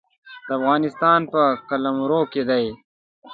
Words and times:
د 0.47 0.49
افغانستان 0.59 1.21
په 1.33 1.41
قلمرو 1.69 2.21
کې 2.31 2.41
دی. 2.49 2.65